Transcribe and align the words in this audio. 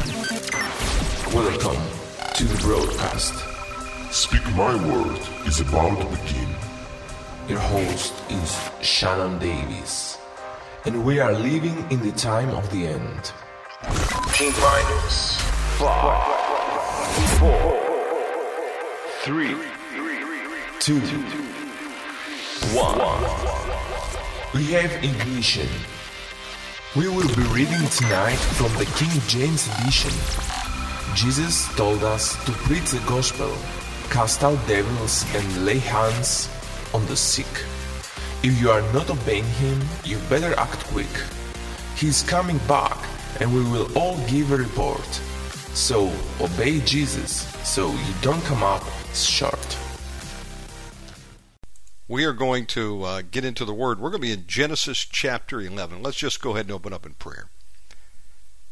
Welcome 0.00 1.82
to 2.34 2.44
the 2.44 2.58
broadcast. 2.62 3.34
Speak 4.10 4.42
My 4.54 4.74
Word 4.88 5.20
is 5.46 5.60
about 5.60 6.00
to 6.00 6.06
begin. 6.06 6.48
Your 7.46 7.58
host 7.58 8.14
is 8.30 8.70
Shannon 8.80 9.38
Davis, 9.38 10.16
and 10.86 11.04
we 11.04 11.20
are 11.20 11.34
living 11.34 11.84
in 11.90 12.00
the 12.00 12.12
time 12.12 12.48
of 12.48 12.70
the 12.70 12.86
end. 12.86 13.32
King 14.32 14.52
Minus. 14.58 15.38
Five, 15.76 16.24
four, 17.38 17.78
three, 19.22 19.54
Two, 20.80 21.00
one. 22.72 22.98
We 24.54 24.64
have 24.72 24.92
ignition. 25.04 25.68
We 26.96 27.06
will 27.06 27.28
be 27.36 27.42
reading 27.54 27.86
tonight 27.86 28.34
from 28.58 28.72
the 28.76 28.84
King 28.96 29.22
James 29.28 29.68
Edition. 29.78 30.10
Jesus 31.14 31.72
told 31.76 32.02
us 32.02 32.34
to 32.46 32.50
preach 32.50 32.90
the 32.90 32.98
gospel, 33.06 33.56
cast 34.10 34.42
out 34.42 34.58
devils, 34.66 35.24
and 35.36 35.64
lay 35.64 35.78
hands 35.78 36.48
on 36.92 37.06
the 37.06 37.14
sick. 37.14 37.46
If 38.42 38.60
you 38.60 38.72
are 38.72 38.82
not 38.92 39.08
obeying 39.08 39.44
him, 39.44 39.80
you 40.04 40.18
better 40.28 40.52
act 40.58 40.84
quick. 40.86 41.06
He 41.94 42.08
is 42.08 42.24
coming 42.24 42.58
back, 42.66 42.98
and 43.38 43.54
we 43.54 43.62
will 43.70 43.86
all 43.96 44.18
give 44.26 44.50
a 44.50 44.56
report. 44.56 45.06
So 45.74 46.12
obey 46.40 46.80
Jesus 46.80 47.46
so 47.62 47.92
you 47.92 48.14
don't 48.20 48.42
come 48.42 48.64
up 48.64 48.82
short. 49.14 49.78
We 52.10 52.24
are 52.24 52.32
going 52.32 52.66
to 52.66 53.04
uh, 53.04 53.22
get 53.22 53.44
into 53.44 53.64
the 53.64 53.72
Word. 53.72 54.00
We're 54.00 54.10
going 54.10 54.20
to 54.20 54.26
be 54.26 54.32
in 54.32 54.48
Genesis 54.48 55.06
chapter 55.08 55.60
11. 55.60 56.02
Let's 56.02 56.16
just 56.16 56.42
go 56.42 56.50
ahead 56.50 56.66
and 56.66 56.72
open 56.72 56.92
up 56.92 57.06
in 57.06 57.14
prayer. 57.14 57.50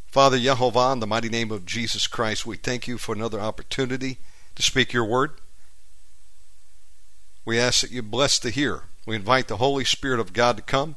Father 0.08 0.36
Yehovah, 0.36 0.94
in 0.94 0.98
the 0.98 1.06
mighty 1.06 1.28
name 1.28 1.52
of 1.52 1.64
Jesus 1.64 2.08
Christ, 2.08 2.44
we 2.44 2.56
thank 2.56 2.88
you 2.88 2.98
for 2.98 3.14
another 3.14 3.38
opportunity 3.38 4.18
to 4.56 4.62
speak 4.62 4.92
your 4.92 5.04
Word. 5.04 5.34
We 7.44 7.60
ask 7.60 7.82
that 7.82 7.92
you 7.92 8.02
bless 8.02 8.40
the 8.40 8.50
hearer. 8.50 8.86
We 9.06 9.14
invite 9.14 9.46
the 9.46 9.58
Holy 9.58 9.84
Spirit 9.84 10.18
of 10.18 10.32
God 10.32 10.56
to 10.56 10.62
come. 10.64 10.96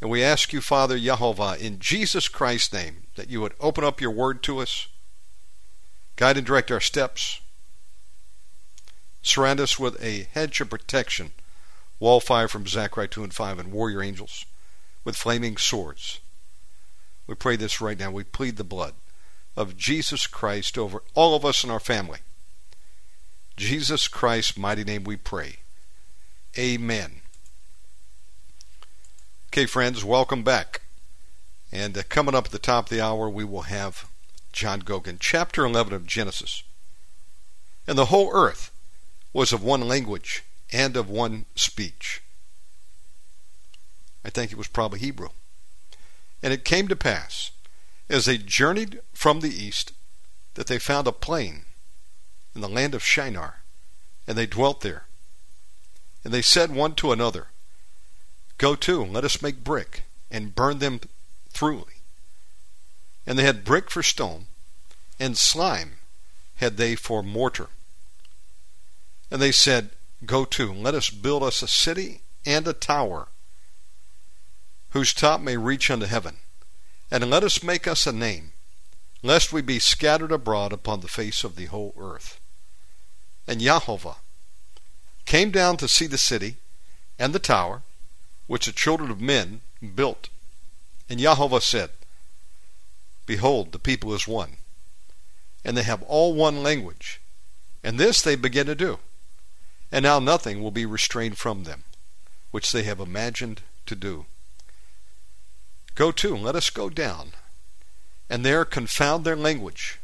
And 0.00 0.08
we 0.08 0.24
ask 0.24 0.50
you, 0.50 0.62
Father 0.62 0.98
Yehovah, 0.98 1.58
in 1.58 1.78
Jesus 1.78 2.26
Christ's 2.26 2.72
name, 2.72 3.02
that 3.16 3.28
you 3.28 3.42
would 3.42 3.52
open 3.60 3.84
up 3.84 4.00
your 4.00 4.12
Word 4.12 4.42
to 4.44 4.60
us, 4.60 4.86
guide 6.16 6.38
and 6.38 6.46
direct 6.46 6.70
our 6.70 6.80
steps, 6.80 7.42
Surround 9.24 9.58
us 9.58 9.78
with 9.78 10.00
a 10.04 10.28
hedge 10.34 10.60
of 10.60 10.68
protection, 10.68 11.32
wall 12.00 12.20
fire 12.20 12.48
from 12.48 12.66
Zechariah 12.66 13.08
2 13.08 13.24
and 13.24 13.34
5, 13.34 13.58
and 13.58 13.72
warrior 13.72 14.02
angels 14.02 14.46
with 15.04 15.16
flaming 15.16 15.56
swords. 15.56 16.20
We 17.26 17.34
pray 17.34 17.56
this 17.56 17.80
right 17.80 17.98
now. 17.98 18.10
We 18.10 18.24
plead 18.24 18.56
the 18.56 18.64
blood 18.64 18.94
of 19.56 19.76
Jesus 19.76 20.26
Christ 20.26 20.76
over 20.76 21.02
all 21.14 21.34
of 21.34 21.44
us 21.44 21.62
and 21.62 21.72
our 21.72 21.80
family. 21.80 22.18
Jesus 23.56 24.08
Christ's 24.08 24.56
mighty 24.56 24.84
name 24.84 25.04
we 25.04 25.16
pray. 25.16 25.56
Amen. 26.58 27.20
Okay, 29.48 29.66
friends, 29.66 30.04
welcome 30.04 30.42
back. 30.42 30.82
And 31.70 31.96
uh, 31.96 32.02
coming 32.08 32.34
up 32.34 32.46
at 32.46 32.50
the 32.50 32.58
top 32.58 32.86
of 32.86 32.90
the 32.90 33.00
hour, 33.00 33.28
we 33.28 33.44
will 33.44 33.62
have 33.62 34.08
John 34.52 34.82
Gogan, 34.82 35.18
chapter 35.20 35.64
11 35.64 35.92
of 35.92 36.06
Genesis. 36.06 36.62
And 37.86 37.96
the 37.96 38.06
whole 38.06 38.30
earth 38.32 38.72
was 39.32 39.52
of 39.52 39.62
one 39.62 39.86
language 39.86 40.44
and 40.72 40.96
of 40.96 41.08
one 41.08 41.46
speech. 41.54 42.22
I 44.24 44.30
think 44.30 44.50
it 44.50 44.58
was 44.58 44.68
probably 44.68 45.00
Hebrew. 45.00 45.28
And 46.42 46.52
it 46.52 46.64
came 46.64 46.88
to 46.88 46.96
pass, 46.96 47.50
as 48.08 48.24
they 48.24 48.38
journeyed 48.38 49.00
from 49.12 49.40
the 49.40 49.50
east, 49.50 49.92
that 50.54 50.66
they 50.66 50.78
found 50.78 51.06
a 51.06 51.12
plain 51.12 51.62
in 52.54 52.60
the 52.60 52.68
land 52.68 52.94
of 52.94 53.02
Shinar, 53.02 53.60
and 54.26 54.38
they 54.38 54.46
dwelt 54.46 54.80
there. 54.80 55.04
And 56.22 56.32
they 56.32 56.42
said 56.42 56.74
one 56.74 56.94
to 56.96 57.12
another, 57.12 57.48
Go 58.56 58.74
to, 58.76 59.04
let 59.04 59.24
us 59.24 59.42
make 59.42 59.64
brick, 59.64 60.04
and 60.30 60.54
burn 60.54 60.78
them 60.78 61.00
thoroughly. 61.50 61.94
And 63.26 63.38
they 63.38 63.44
had 63.44 63.64
brick 63.64 63.90
for 63.90 64.02
stone, 64.02 64.46
and 65.18 65.36
slime 65.36 65.92
had 66.56 66.76
they 66.76 66.94
for 66.94 67.22
mortar. 67.22 67.68
And 69.30 69.42
they 69.42 69.52
said, 69.52 69.90
Go 70.24 70.44
to, 70.44 70.72
let 70.72 70.94
us 70.94 71.10
build 71.10 71.42
us 71.42 71.62
a 71.62 71.68
city 71.68 72.20
and 72.46 72.66
a 72.66 72.72
tower, 72.72 73.28
whose 74.90 75.12
top 75.12 75.40
may 75.40 75.56
reach 75.56 75.90
unto 75.90 76.06
heaven, 76.06 76.36
and 77.10 77.28
let 77.30 77.44
us 77.44 77.62
make 77.62 77.86
us 77.86 78.06
a 78.06 78.12
name, 78.12 78.52
lest 79.22 79.52
we 79.52 79.62
be 79.62 79.78
scattered 79.78 80.32
abroad 80.32 80.72
upon 80.72 81.00
the 81.00 81.08
face 81.08 81.44
of 81.44 81.56
the 81.56 81.66
whole 81.66 81.94
earth. 81.98 82.38
And 83.46 83.60
Yahovah 83.60 84.16
came 85.26 85.50
down 85.50 85.76
to 85.78 85.88
see 85.88 86.06
the 86.06 86.18
city 86.18 86.56
and 87.18 87.32
the 87.32 87.38
tower, 87.38 87.82
which 88.46 88.66
the 88.66 88.72
children 88.72 89.10
of 89.10 89.20
men 89.20 89.60
built. 89.94 90.28
And 91.08 91.20
Yahovah 91.20 91.62
said, 91.62 91.90
Behold, 93.26 93.72
the 93.72 93.78
people 93.78 94.12
is 94.14 94.28
one, 94.28 94.56
and 95.64 95.76
they 95.76 95.82
have 95.82 96.02
all 96.02 96.34
one 96.34 96.62
language, 96.62 97.20
and 97.82 97.98
this 97.98 98.20
they 98.20 98.36
begin 98.36 98.66
to 98.66 98.74
do. 98.74 98.98
And 99.94 100.02
now 100.02 100.18
nothing 100.18 100.60
will 100.60 100.72
be 100.72 100.84
restrained 100.84 101.38
from 101.38 101.62
them, 101.62 101.84
which 102.50 102.72
they 102.72 102.82
have 102.82 102.98
imagined 102.98 103.62
to 103.86 103.94
do. 103.94 104.26
Go 105.94 106.10
to, 106.10 106.36
let 106.36 106.56
us 106.56 106.68
go 106.68 106.90
down, 106.90 107.30
and 108.28 108.44
there 108.44 108.64
confound 108.64 109.24
their 109.24 109.36
language, 109.36 110.00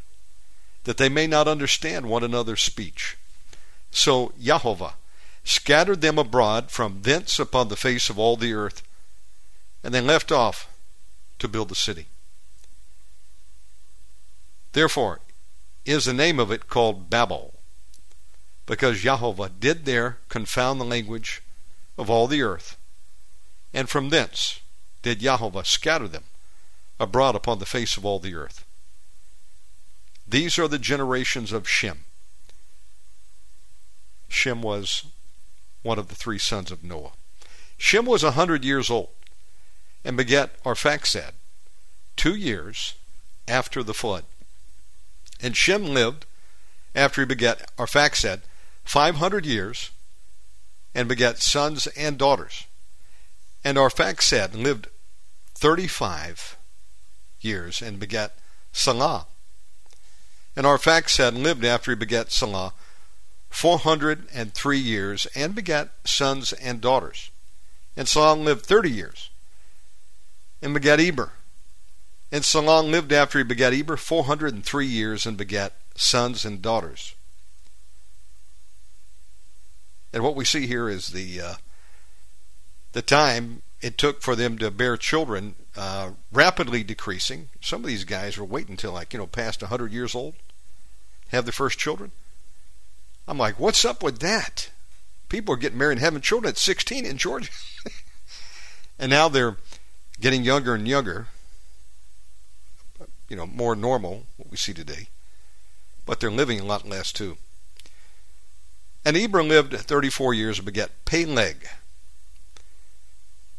that 0.85 0.97
they 0.97 1.09
may 1.09 1.27
not 1.27 1.49
understand 1.49 2.07
one 2.07 2.23
another's 2.23 2.61
speech. 2.61 3.17
So 3.91 4.33
Yahovah 4.41 4.93
scattered 5.43 6.03
them 6.03 6.19
abroad 6.21 6.71
from 6.71 7.03
thence 7.03 7.41
upon 7.41 7.67
the 7.67 7.75
face 7.75 8.09
of 8.09 8.17
all 8.17 8.37
the 8.37 8.55
earth, 8.55 8.85
and 9.83 9.93
they 9.93 10.01
left 10.01 10.31
off 10.31 10.69
to 11.41 11.49
build 11.49 11.69
the 11.69 11.75
city. 11.75 12.07
Therefore 14.71 15.19
is 15.85 16.05
the 16.05 16.13
name 16.13 16.39
of 16.39 16.53
it 16.53 16.69
called 16.69 17.11
Babel 17.11 17.60
because 18.71 19.01
Jehovah 19.01 19.49
did 19.49 19.85
there 19.85 20.19
confound 20.29 20.81
the 20.81 20.85
language 20.85 21.43
of 21.99 22.09
all 22.09 22.29
the 22.29 22.41
earth, 22.41 22.77
and 23.75 23.91
from 23.91 24.11
thence 24.11 24.61
did 25.03 25.19
Jehovah 25.19 25.65
scatter 25.65 26.07
them 26.07 26.23
abroad 27.01 27.35
upon 27.35 27.59
the 27.59 27.67
face 27.67 27.97
of 27.97 28.05
all 28.05 28.21
the 28.21 28.37
earth. 28.37 28.65
These 30.25 30.57
are 30.57 30.69
the 30.69 30.79
generations 30.79 31.51
of 31.51 31.69
Shem. 31.69 32.05
Shem 34.29 34.63
was 34.63 35.05
one 35.83 35.99
of 35.99 36.07
the 36.07 36.15
three 36.15 36.39
sons 36.39 36.71
of 36.71 36.85
Noah. 36.85 37.15
Shem 37.77 38.07
was 38.07 38.23
a 38.23 38.33
hundred 38.33 38.65
years 38.65 38.89
old 38.89 39.09
and 40.05 40.17
begat 40.17 40.63
Arphaxad 40.63 41.33
two 42.15 42.37
years 42.37 42.95
after 43.49 43.83
the 43.83 43.95
flood. 43.95 44.27
And 45.41 45.57
Shem 45.57 45.87
lived 45.87 46.25
after 46.95 47.23
he 47.23 47.27
begat 47.27 47.69
Arphaxad 47.77 48.43
500 48.91 49.47
years 49.47 49.93
and 50.97 51.09
begat 51.09 51.39
sons 51.39 51.87
and 51.97 52.19
daughters. 52.19 52.67
And 53.63 53.79
Arphaxad 53.79 54.53
lived 54.53 54.89
35 55.55 56.57
years 57.41 57.81
and 57.81 58.01
begat 58.01 58.35
Salah. 58.73 59.27
And 60.57 60.67
Arphaxad 60.67 61.41
lived 61.41 61.65
after 61.65 61.93
he 61.93 61.95
begat 61.95 62.33
Salah 62.33 62.73
403 63.51 64.79
years 64.79 65.29
and 65.37 65.55
begat 65.55 65.91
sons 66.03 66.53
and 66.53 66.81
daughters. 66.81 67.31
And 67.97 68.09
Salah 68.09 68.35
lived 68.37 68.67
30 68.67 68.91
years 68.91 69.31
and 70.61 70.75
begat 70.75 70.99
Eber. 70.99 71.31
And 72.33 72.45
Salah 72.45 72.83
lived 72.83 73.13
after 73.13 73.39
he 73.39 73.45
begat 73.45 73.73
Eber 73.73 73.97
403 73.97 74.85
years 74.85 75.27
and 75.27 75.37
begat 75.37 75.75
sons 75.95 76.45
and 76.45 76.61
daughters. 76.61 77.15
And 80.13 80.23
what 80.23 80.35
we 80.35 80.45
see 80.45 80.67
here 80.67 80.89
is 80.89 81.09
the 81.09 81.41
uh, 81.41 81.55
the 82.93 83.03
time 83.03 83.63
it 83.81 83.97
took 83.97 84.21
for 84.21 84.37
them 84.37 84.59
to 84.59 84.71
bear 84.71 84.97
children 84.97 85.55
uh, 85.77 86.11
rapidly 86.33 86.83
decreasing. 86.83 87.49
Some 87.61 87.83
of 87.83 87.87
these 87.87 88.05
guys 88.05 88.37
were 88.37 88.45
waiting 88.45 88.73
until 88.73 88.93
like 88.93 89.13
you 89.13 89.19
know 89.19 89.27
past 89.27 89.63
100 89.63 89.93
years 89.93 90.15
old, 90.15 90.35
have 91.29 91.45
their 91.45 91.53
first 91.53 91.79
children. 91.79 92.13
I'm 93.29 93.39
like, 93.39 93.61
what's 93.61 93.85
up 93.85 94.03
with 94.03 94.19
that? 94.21 94.71
People 95.29 95.55
are 95.55 95.59
getting 95.59 95.79
married 95.79 95.99
and 95.99 96.01
having 96.01 96.21
children 96.21 96.51
at 96.51 96.59
16 96.59 97.07
in 97.07 97.17
Georgia, 97.17 97.51
and 98.99 99.11
now 99.11 99.29
they're 99.29 99.57
getting 100.21 100.43
younger 100.43 100.75
and 100.75 100.89
younger. 100.89 101.29
You 103.29 103.37
know, 103.37 103.47
more 103.47 103.77
normal 103.77 104.27
what 104.37 104.51
we 104.51 104.57
see 104.57 104.75
today, 104.75 105.07
but 106.05 106.19
they're 106.19 106.33
living 106.33 106.59
a 106.59 106.65
lot 106.65 106.89
less 106.89 107.13
too. 107.13 107.37
And 109.05 109.17
Eber 109.17 109.43
lived 109.43 109.75
34 109.75 110.35
years 110.35 110.59
and 110.59 110.67
begat 110.67 110.91
Peleg. 111.05 111.67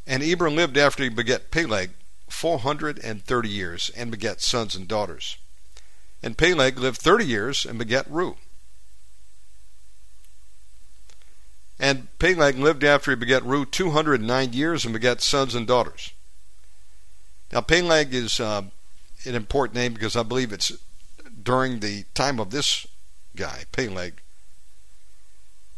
And 0.05 0.21
Eber 0.21 0.49
lived 0.49 0.77
after 0.77 1.03
he 1.03 1.09
begat 1.09 1.51
Peleg 1.51 1.91
430 2.29 3.49
years 3.49 3.91
and 3.95 4.11
begat 4.11 4.41
sons 4.41 4.75
and 4.75 4.87
daughters. 4.87 5.37
And 6.23 6.37
Peleg 6.37 6.77
lived 6.77 6.97
30 7.01 7.25
years 7.25 7.65
and 7.65 7.79
begat 7.79 8.09
Reu. 8.09 8.35
And 11.79 12.07
Peleg 12.19 12.57
lived 12.57 12.83
after 12.83 13.11
he 13.11 13.15
begat 13.15 13.41
Reu 13.41 13.69
209 13.69 14.53
years 14.53 14.85
and 14.85 14.93
begat 14.93 15.21
sons 15.21 15.55
and 15.55 15.65
daughters. 15.65 16.11
Now, 17.51 17.61
Peleg 17.61 18.13
is 18.13 18.39
uh, 18.39 18.61
an 19.25 19.35
important 19.35 19.75
name 19.75 19.93
because 19.93 20.15
I 20.15 20.23
believe 20.23 20.53
it's 20.53 20.71
during 21.43 21.79
the 21.79 22.05
time 22.13 22.39
of 22.39 22.51
this 22.51 22.85
guy, 23.35 23.65
Peleg, 23.71 24.21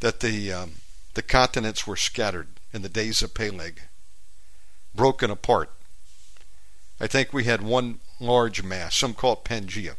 that 0.03 0.19
the 0.19 0.51
um, 0.51 0.73
the 1.13 1.21
continents 1.21 1.87
were 1.87 1.95
scattered 1.95 2.49
in 2.73 2.81
the 2.81 2.89
days 2.89 3.21
of 3.21 3.33
Peleg, 3.33 3.83
broken 4.93 5.31
apart. 5.31 5.71
I 6.99 7.07
think 7.07 7.31
we 7.31 7.45
had 7.45 7.61
one 7.61 7.99
large 8.19 8.61
mass, 8.63 8.97
some 8.97 9.13
call 9.13 9.33
it 9.33 9.45
Pangea. 9.45 9.95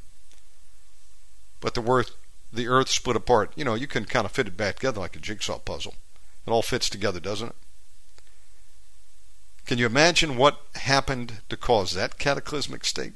But 1.58 1.72
the 1.72 1.82
earth, 1.90 2.10
the 2.52 2.68
earth 2.68 2.90
split 2.90 3.16
apart. 3.16 3.54
You 3.56 3.64
know, 3.64 3.72
you 3.72 3.86
can 3.86 4.04
kind 4.04 4.26
of 4.26 4.32
fit 4.32 4.46
it 4.46 4.58
back 4.58 4.76
together 4.76 5.00
like 5.00 5.16
a 5.16 5.20
jigsaw 5.20 5.58
puzzle. 5.58 5.94
It 6.46 6.50
all 6.50 6.60
fits 6.60 6.90
together, 6.90 7.18
doesn't 7.18 7.48
it? 7.48 7.56
Can 9.64 9.78
you 9.78 9.86
imagine 9.86 10.36
what 10.36 10.60
happened 10.74 11.40
to 11.48 11.56
cause 11.56 11.92
that 11.92 12.18
cataclysmic 12.18 12.84
state? 12.84 13.14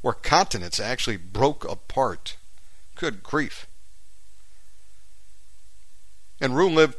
Where 0.00 0.14
continents 0.14 0.80
actually 0.80 1.16
broke 1.16 1.64
apart. 1.70 2.38
Good 2.96 3.22
grief. 3.22 3.68
And 6.40 6.52
Reu 6.52 6.72
lived 6.72 6.96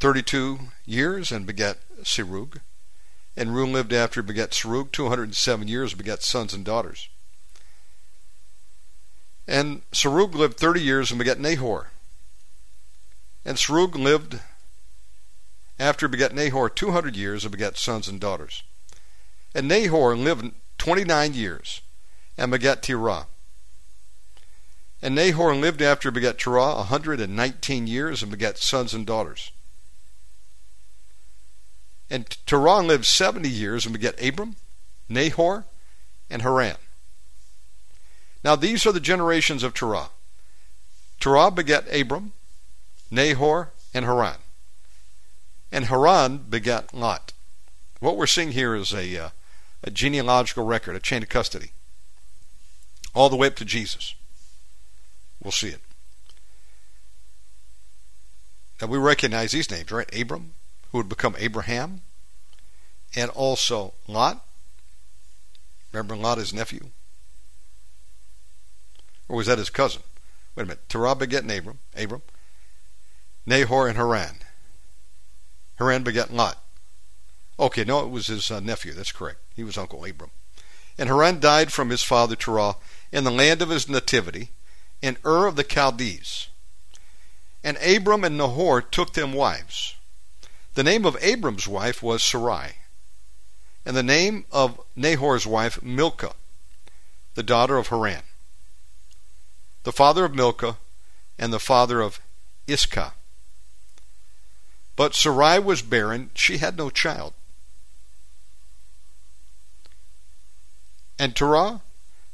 32 0.00 0.58
years 0.86 1.32
and 1.32 1.46
begat 1.46 1.78
Serug. 2.02 2.60
And 3.36 3.50
Reu 3.50 3.70
lived 3.70 3.92
after 3.92 4.20
he 4.22 4.26
begat 4.26 4.50
Serug 4.50 4.92
207 4.92 5.68
years 5.68 5.92
and 5.92 5.98
begat 5.98 6.22
sons 6.22 6.52
and 6.52 6.64
daughters. 6.64 7.08
And 9.46 9.82
Serug 9.92 10.34
lived 10.34 10.58
30 10.58 10.80
years 10.80 11.10
and 11.10 11.18
begat 11.18 11.40
Nahor. 11.40 11.90
And 13.44 13.56
Serug 13.56 13.94
lived 13.94 14.40
after 15.78 16.06
he 16.06 16.10
begat 16.10 16.34
Nahor 16.34 16.68
200 16.68 17.16
years 17.16 17.44
and 17.44 17.52
begat 17.52 17.78
sons 17.78 18.08
and 18.08 18.20
daughters. 18.20 18.62
And 19.54 19.66
Nahor 19.66 20.16
lived 20.16 20.52
29 20.78 21.34
years 21.34 21.80
and 22.36 22.50
begat 22.50 22.82
Terah. 22.82 23.26
And 25.02 25.14
Nahor 25.14 25.54
lived 25.54 25.80
after 25.80 26.10
begat 26.10 26.38
Terah 26.38 26.72
a 26.72 26.76
119 26.76 27.86
years 27.86 28.22
and 28.22 28.30
begat 28.30 28.58
sons 28.58 28.92
and 28.92 29.06
daughters. 29.06 29.50
And 32.10 32.28
Terah 32.44 32.80
lived 32.80 33.06
70 33.06 33.48
years 33.48 33.86
and 33.86 33.92
begat 33.92 34.22
Abram, 34.22 34.56
Nahor, 35.08 35.64
and 36.28 36.42
Haran. 36.42 36.76
Now 38.44 38.56
these 38.56 38.84
are 38.84 38.92
the 38.92 39.00
generations 39.00 39.62
of 39.62 39.74
Terah. 39.74 40.10
Terah 41.18 41.50
begat 41.50 41.86
Abram, 41.94 42.32
Nahor, 43.10 43.70
and 43.94 44.04
Haran. 44.04 44.38
And 45.72 45.86
Haran 45.86 46.38
begat 46.48 46.92
Lot. 46.92 47.32
What 48.00 48.16
we're 48.16 48.26
seeing 48.26 48.52
here 48.52 48.74
is 48.74 48.92
a, 48.92 49.16
uh, 49.16 49.28
a 49.84 49.90
genealogical 49.90 50.64
record, 50.64 50.96
a 50.96 51.00
chain 51.00 51.22
of 51.22 51.28
custody, 51.28 51.72
all 53.14 53.28
the 53.28 53.36
way 53.36 53.46
up 53.46 53.56
to 53.56 53.64
Jesus. 53.64 54.14
We'll 55.42 55.52
see 55.52 55.68
it. 55.68 55.80
Now 58.80 58.88
we 58.88 58.98
recognize 58.98 59.52
these 59.52 59.70
names, 59.70 59.90
right? 59.90 60.08
Abram, 60.18 60.52
who 60.90 60.98
would 60.98 61.08
become 61.08 61.36
Abraham, 61.38 62.02
and 63.14 63.30
also 63.32 63.94
Lot. 64.06 64.44
Remember 65.92 66.16
Lot, 66.16 66.38
his 66.38 66.54
nephew? 66.54 66.90
Or 69.28 69.36
was 69.36 69.46
that 69.46 69.58
his 69.58 69.70
cousin? 69.70 70.02
Wait 70.54 70.64
a 70.64 70.66
minute. 70.66 70.88
Terah 70.88 71.14
begat 71.14 71.44
Abram, 71.44 71.78
Abram, 71.96 72.22
Nahor, 73.46 73.88
and 73.88 73.96
Haran. 73.96 74.36
Haran 75.76 76.02
begat 76.02 76.32
Lot. 76.32 76.58
Okay, 77.58 77.84
no, 77.84 78.00
it 78.00 78.10
was 78.10 78.26
his 78.28 78.50
uh, 78.50 78.60
nephew. 78.60 78.92
That's 78.92 79.12
correct. 79.12 79.38
He 79.54 79.64
was 79.64 79.78
Uncle 79.78 80.04
Abram. 80.04 80.30
And 80.98 81.08
Haran 81.08 81.40
died 81.40 81.72
from 81.72 81.90
his 81.90 82.02
father 82.02 82.36
Terah 82.36 82.76
in 83.12 83.24
the 83.24 83.30
land 83.30 83.62
of 83.62 83.68
his 83.68 83.88
nativity, 83.88 84.50
in 85.02 85.16
Ur 85.24 85.46
of 85.46 85.56
the 85.56 85.64
Chaldees. 85.64 86.48
And 87.62 87.76
Abram 87.78 88.24
and 88.24 88.36
Nahor 88.36 88.80
took 88.80 89.12
them 89.12 89.32
wives. 89.32 89.94
The 90.74 90.84
name 90.84 91.04
of 91.04 91.16
Abram's 91.20 91.66
wife 91.66 92.02
was 92.02 92.22
Sarai, 92.22 92.76
and 93.84 93.96
the 93.96 94.02
name 94.02 94.46
of 94.52 94.80
Nahor's 94.94 95.46
wife 95.46 95.82
Milcah, 95.82 96.34
the 97.34 97.42
daughter 97.42 97.76
of 97.76 97.88
Haran, 97.88 98.22
the 99.82 99.92
father 99.92 100.24
of 100.24 100.34
Milcah, 100.34 100.76
and 101.38 101.52
the 101.52 101.58
father 101.58 102.00
of 102.00 102.20
Iscah. 102.66 103.14
But 104.96 105.14
Sarai 105.14 105.58
was 105.58 105.82
barren, 105.82 106.30
she 106.34 106.58
had 106.58 106.76
no 106.76 106.88
child. 106.88 107.34
And 111.18 111.34
Terah 111.34 111.80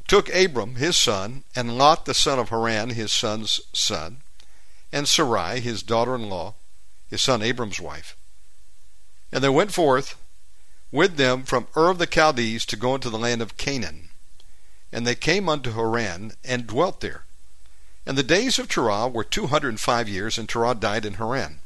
took 0.07 0.33
Abram 0.35 0.77
his 0.77 0.97
son, 0.97 1.45
and 1.55 1.79
Lot 1.79 2.05
the 2.05 2.15
son 2.15 2.39
of 2.39 2.51
Haran 2.51 2.91
his 2.91 3.13
son's 3.13 3.61
son, 3.73 4.19
and 4.93 5.09
Sarai 5.09 5.61
his 5.61 5.83
daughter 5.83 6.15
in 6.15 6.29
law, 6.29 6.55
his 7.09 7.23
son 7.23 7.43
Abram's 7.43 7.81
wife. 7.81 8.17
And 9.33 9.43
they 9.43 9.49
went 9.49 9.73
forth 9.73 10.17
with 10.93 11.17
them 11.17 11.43
from 11.43 11.67
Ur 11.77 11.91
of 11.91 11.99
the 11.99 12.07
Chaldees 12.07 12.65
to 12.67 12.77
go 12.77 12.95
into 12.95 13.11
the 13.11 13.19
land 13.19 13.43
of 13.43 13.57
Canaan. 13.57 14.11
And 14.93 15.07
they 15.07 15.17
came 15.17 15.49
unto 15.49 15.73
Haran 15.73 16.33
and 16.45 16.67
dwelt 16.67 17.01
there. 17.01 17.25
And 18.07 18.17
the 18.17 18.23
days 18.23 18.59
of 18.59 18.69
Terah 18.69 19.09
were 19.09 19.25
two 19.25 19.49
hundred 19.49 19.71
and 19.71 19.81
five 19.81 20.09
years, 20.09 20.39
and 20.39 20.49
Terah 20.49 20.77
died 20.77 21.05
in 21.05 21.15
Haran. 21.15 21.61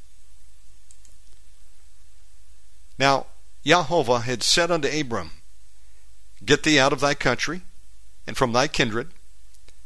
Now 2.99 3.27
Jehovah 3.65 4.21
had 4.21 4.43
said 4.43 4.71
unto 4.71 4.89
Abram, 4.89 5.33
Get 6.45 6.63
thee 6.63 6.79
out 6.79 6.95
of 6.95 7.01
thy 7.01 7.15
country, 7.15 7.61
and 8.31 8.37
from 8.37 8.53
thy 8.53 8.69
kindred, 8.69 9.09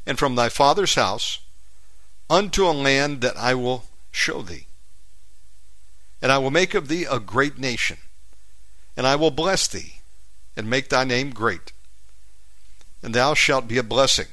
and 0.05 0.19
from 0.19 0.35
thy 0.35 0.50
father's 0.50 0.96
house, 0.96 1.38
unto 2.29 2.69
a 2.69 2.76
land 2.76 3.23
that 3.23 3.35
I 3.38 3.55
will 3.55 3.85
show 4.12 4.43
thee. 4.43 4.67
And 6.20 6.31
I 6.31 6.37
will 6.37 6.50
make 6.50 6.75
of 6.75 6.88
thee 6.88 7.06
a 7.11 7.19
great 7.19 7.56
nation, 7.58 7.96
and 8.99 9.06
I 9.06 9.17
will 9.17 9.31
bless 9.31 9.67
thee, 9.67 9.94
and 10.58 10.69
make 10.69 10.91
thy 10.91 11.05
name 11.05 11.31
great. 11.31 11.73
And 13.02 13.14
thou 13.14 13.32
shalt 13.32 13.67
be 13.67 13.79
a 13.79 13.82
blessing. 13.82 14.26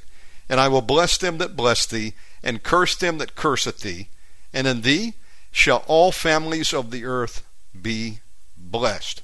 And 0.46 0.60
I 0.60 0.68
will 0.68 0.82
bless 0.82 1.16
them 1.16 1.38
that 1.38 1.56
bless 1.56 1.86
thee, 1.86 2.12
and 2.42 2.62
curse 2.62 2.94
them 2.94 3.16
that 3.16 3.34
curseth 3.34 3.80
thee. 3.80 4.08
And 4.52 4.66
in 4.66 4.82
thee 4.82 5.14
shall 5.50 5.84
all 5.86 6.12
families 6.12 6.74
of 6.74 6.90
the 6.90 7.06
earth 7.06 7.46
be 7.80 8.20
blessed. 8.58 9.22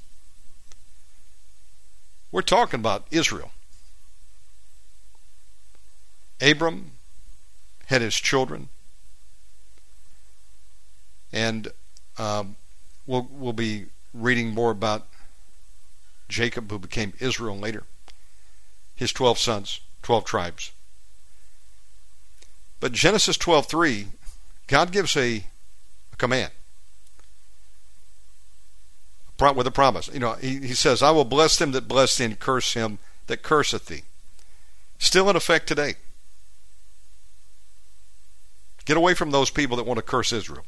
We're 2.33 2.41
talking 2.41 2.81
about 2.81 3.07
Israel. 3.11 3.51
Abram 6.41 6.93
had 7.87 8.03
his 8.03 8.15
children, 8.15 8.69
and 11.33 11.69
um, 12.19 12.57
we'll, 13.07 13.29
we'll 13.31 13.53
be 13.53 13.87
reading 14.15 14.51
more 14.51 14.71
about 14.71 15.07
Jacob, 16.29 16.71
who 16.71 16.79
became 16.79 17.13
Israel 17.21 17.59
later, 17.59 17.85
his 18.95 19.13
12 19.13 19.39
sons, 19.39 19.81
12 20.03 20.25
tribes. 20.25 20.73
But 22.81 22.93
Genesis 22.93 23.37
12:3, 23.37 24.07
God 24.67 24.93
gives 24.93 25.17
a, 25.17 25.45
a 26.13 26.17
command 26.17 26.53
with 29.55 29.67
a 29.67 29.71
promise. 29.71 30.11
You 30.13 30.21
know, 30.21 30.33
he, 30.35 30.59
he 30.59 30.75
says, 30.75 31.03
I 31.03 31.11
will 31.11 31.25
bless 31.25 31.57
them 31.59 31.73
that 31.73 31.89
bless 31.89 32.17
thee 32.17 32.25
and 32.25 32.39
curse 32.39 32.75
him 32.75 32.99
that 33.29 33.43
curseth 33.43 33.87
thee. 33.87 34.03
Still 34.99 35.31
in 35.31 35.37
effect 35.37 35.69
today. 35.69 35.95
Get 38.89 38.97
away 38.97 39.13
from 39.13 39.33
those 39.33 39.51
people 39.51 39.77
that 39.77 39.85
want 39.85 39.99
to 39.99 40.03
curse 40.03 40.33
Israel 40.33 40.65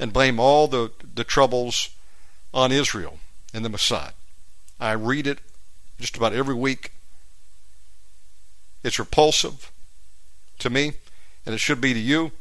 and 0.00 0.12
blame 0.12 0.40
all 0.40 0.66
the, 0.66 0.90
the 1.14 1.22
troubles 1.22 1.90
on 2.52 2.72
Israel 2.72 3.20
and 3.54 3.64
the 3.64 3.68
Mossad. 3.68 4.14
I 4.80 4.94
read 4.94 5.28
it 5.28 5.38
just 6.00 6.16
about 6.16 6.32
every 6.32 6.56
week. 6.56 6.90
It's 8.82 8.98
repulsive 8.98 9.70
to 10.58 10.70
me, 10.70 10.94
and 11.46 11.54
it 11.54 11.58
should 11.58 11.80
be 11.80 11.94
to 11.94 12.00
you, 12.00 12.32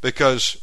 because 0.00 0.58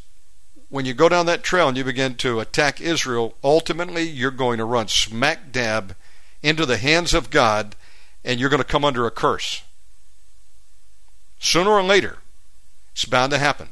when 0.70 0.86
you 0.86 0.94
go 0.94 1.10
down 1.10 1.26
that 1.26 1.44
trail 1.44 1.68
and 1.68 1.76
you 1.76 1.84
begin 1.84 2.16
to 2.16 2.40
attack 2.40 2.80
Israel, 2.80 3.36
ultimately 3.44 4.04
you're 4.04 4.32
going 4.32 4.60
to 4.60 4.66
run 4.66 4.88
smack 4.88 5.52
dab 5.52 5.94
into 6.42 6.66
the 6.66 6.78
hands 6.78 7.14
of 7.14 7.30
God, 7.30 7.76
and 8.24 8.40
you're 8.40 8.50
going 8.50 8.62
to 8.62 8.64
come 8.64 8.86
under 8.86 9.06
a 9.06 9.12
curse. 9.12 9.62
Sooner 11.38 11.70
or 11.70 11.84
later, 11.84 12.20
it's 12.94 13.06
bound 13.06 13.32
to 13.32 13.38
happen 13.38 13.70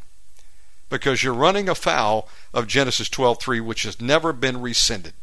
because 0.90 1.24
you're 1.24 1.34
running 1.34 1.70
afoul 1.70 2.28
of 2.54 2.68
Genesis 2.68 3.10
12:3 3.10 3.62
which 3.62 3.84
has 3.84 4.02
never 4.02 4.34
been 4.34 4.62
rescinded. 4.62 5.14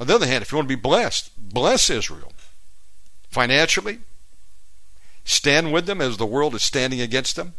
On 0.00 0.06
the 0.06 0.14
other 0.14 0.26
hand, 0.26 0.42
if 0.42 0.50
you 0.50 0.56
want 0.56 0.68
to 0.68 0.76
be 0.76 0.80
blessed, 0.80 1.30
bless 1.38 1.88
Israel. 1.88 2.32
financially, 3.30 4.00
stand 5.24 5.72
with 5.72 5.86
them 5.86 6.02
as 6.02 6.18
the 6.18 6.26
world 6.26 6.54
is 6.54 6.62
standing 6.62 7.00
against 7.00 7.34
them. 7.34 7.54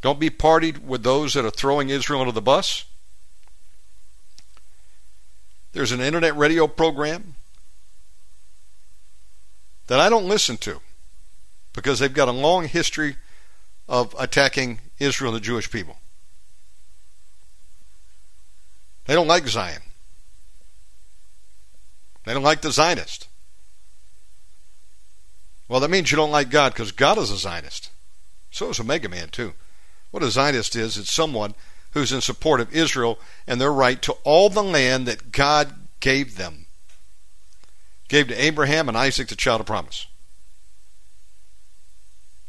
Don't 0.00 0.18
be 0.18 0.30
partied 0.30 0.78
with 0.78 1.02
those 1.02 1.34
that 1.34 1.44
are 1.44 1.50
throwing 1.50 1.90
Israel 1.90 2.20
under 2.20 2.32
the 2.32 2.40
bus. 2.40 2.84
There's 5.72 5.92
an 5.92 6.00
internet 6.00 6.34
radio 6.34 6.66
program 6.66 7.34
that 9.88 10.00
I 10.00 10.08
don't 10.08 10.26
listen 10.26 10.56
to 10.58 10.80
because 11.80 11.98
they've 11.98 12.12
got 12.12 12.28
a 12.28 12.32
long 12.32 12.68
history 12.68 13.16
of 13.88 14.14
attacking 14.18 14.80
Israel 14.98 15.32
and 15.32 15.40
the 15.40 15.44
Jewish 15.44 15.70
people. 15.70 15.96
They 19.06 19.14
don't 19.14 19.26
like 19.26 19.48
Zion. 19.48 19.80
They 22.24 22.34
don't 22.34 22.42
like 22.42 22.60
the 22.60 22.70
Zionist. 22.70 23.28
Well, 25.68 25.80
that 25.80 25.90
means 25.90 26.10
you 26.10 26.16
don't 26.16 26.30
like 26.30 26.50
God 26.50 26.74
because 26.74 26.92
God 26.92 27.16
is 27.16 27.30
a 27.30 27.38
Zionist. 27.38 27.90
So 28.50 28.68
is 28.68 28.78
Omega 28.78 29.08
Man, 29.08 29.30
too. 29.30 29.54
What 30.10 30.22
a 30.22 30.30
Zionist 30.30 30.76
is, 30.76 30.98
it's 30.98 31.10
someone 31.10 31.54
who's 31.92 32.12
in 32.12 32.20
support 32.20 32.60
of 32.60 32.74
Israel 32.74 33.18
and 33.46 33.58
their 33.58 33.72
right 33.72 34.02
to 34.02 34.12
all 34.22 34.50
the 34.50 34.62
land 34.62 35.06
that 35.06 35.32
God 35.32 35.72
gave 36.00 36.36
them. 36.36 36.66
Gave 38.08 38.28
to 38.28 38.44
Abraham 38.44 38.88
and 38.88 38.98
Isaac, 38.98 39.28
the 39.28 39.36
child 39.36 39.60
of 39.60 39.66
promise. 39.66 40.06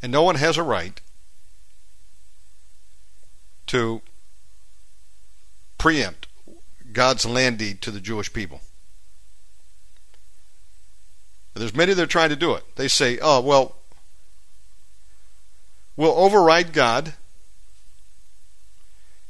And 0.02 0.10
no 0.10 0.22
one 0.22 0.34
has 0.34 0.56
a 0.56 0.62
right 0.62 1.00
to 3.68 4.02
preempt 5.78 6.26
God's 6.92 7.24
land 7.24 7.58
deed 7.58 7.80
to 7.82 7.90
the 7.90 8.00
Jewish 8.00 8.32
people. 8.32 8.60
There's 11.54 11.74
many 11.74 11.94
that 11.94 12.02
are 12.02 12.06
trying 12.06 12.30
to 12.30 12.36
do 12.36 12.54
it. 12.54 12.64
They 12.76 12.88
say, 12.88 13.18
oh, 13.20 13.40
well, 13.40 13.76
we'll 15.96 16.16
override 16.16 16.72
God 16.72 17.14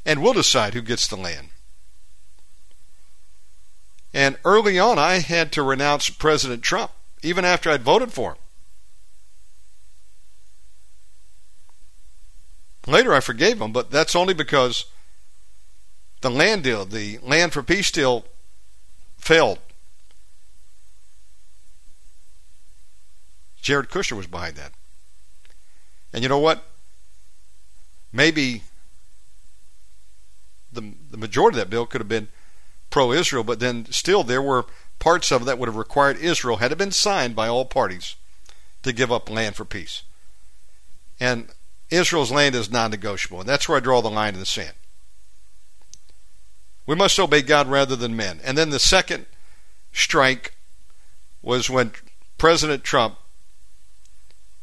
and 0.06 0.22
we'll 0.22 0.32
decide 0.32 0.74
who 0.74 0.82
gets 0.82 1.06
the 1.06 1.16
land. 1.16 1.48
And 4.14 4.36
early 4.44 4.78
on, 4.78 4.98
I 4.98 5.20
had 5.20 5.52
to 5.52 5.62
renounce 5.62 6.10
President 6.10 6.62
Trump, 6.62 6.92
even 7.22 7.44
after 7.44 7.70
I'd 7.70 7.82
voted 7.82 8.12
for 8.12 8.32
him. 8.32 8.38
Later, 12.86 13.14
I 13.14 13.20
forgave 13.20 13.60
him, 13.60 13.72
but 13.72 13.90
that's 13.90 14.16
only 14.16 14.34
because 14.34 14.86
the 16.20 16.30
land 16.30 16.64
deal, 16.64 16.84
the 16.84 17.18
land 17.22 17.52
for 17.52 17.62
peace 17.62 17.90
deal, 17.90 18.24
failed. 19.18 19.58
Jared 23.60 23.88
Kushner 23.88 24.16
was 24.16 24.26
behind 24.26 24.56
that. 24.56 24.72
And 26.12 26.22
you 26.22 26.28
know 26.28 26.38
what? 26.38 26.64
Maybe 28.12 28.62
the 30.72 30.92
the 31.10 31.16
majority 31.16 31.58
of 31.58 31.64
that 31.64 31.70
bill 31.70 31.86
could 31.86 32.00
have 32.00 32.08
been 32.08 32.28
pro-Israel, 32.90 33.44
but 33.44 33.60
then 33.60 33.86
still 33.90 34.22
there 34.22 34.42
were 34.42 34.66
parts 34.98 35.30
of 35.30 35.42
it 35.42 35.44
that 35.46 35.58
would 35.58 35.68
have 35.68 35.76
required 35.76 36.16
Israel, 36.18 36.56
had 36.56 36.72
it 36.72 36.78
been 36.78 36.90
signed 36.90 37.34
by 37.36 37.48
all 37.48 37.64
parties, 37.64 38.16
to 38.82 38.92
give 38.92 39.12
up 39.12 39.30
land 39.30 39.56
for 39.56 39.64
peace. 39.64 40.02
And 41.20 41.48
Israel's 41.92 42.32
land 42.32 42.54
is 42.54 42.70
non-negotiable, 42.70 43.40
and 43.40 43.48
that's 43.48 43.68
where 43.68 43.76
I 43.76 43.80
draw 43.80 44.00
the 44.00 44.10
line 44.10 44.34
in 44.34 44.40
the 44.40 44.46
sand. 44.46 44.72
We 46.86 46.96
must 46.96 47.18
obey 47.18 47.42
God 47.42 47.68
rather 47.68 47.94
than 47.94 48.16
men. 48.16 48.40
And 48.42 48.56
then 48.56 48.70
the 48.70 48.78
second 48.78 49.26
strike 49.92 50.54
was 51.42 51.70
when 51.70 51.92
President 52.38 52.82
Trump 52.82 53.16